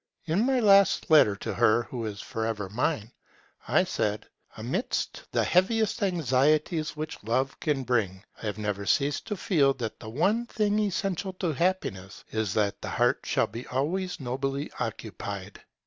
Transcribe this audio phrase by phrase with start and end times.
[0.25, 3.11] In my last letter to her who is for ever mine,
[3.67, 4.25] I said:
[4.57, 9.99] 'Amidst the heaviest anxieties which Love can bring, I have never ceased to feel that
[9.99, 15.61] the one thing essential to happiness is that the heart shall be always nobly occupied'.